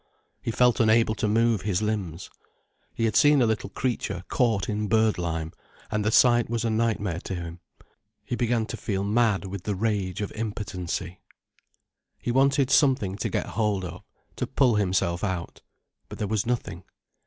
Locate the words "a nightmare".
6.65-7.19